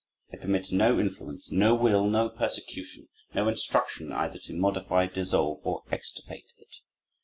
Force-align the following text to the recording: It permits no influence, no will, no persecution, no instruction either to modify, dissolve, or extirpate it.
It 0.29 0.41
permits 0.41 0.71
no 0.71 0.99
influence, 0.99 1.51
no 1.51 1.75
will, 1.75 2.09
no 2.09 2.27
persecution, 2.27 3.07
no 3.35 3.47
instruction 3.47 4.11
either 4.11 4.39
to 4.39 4.55
modify, 4.55 5.05
dissolve, 5.05 5.59
or 5.63 5.83
extirpate 5.91 6.51
it. 6.57 6.77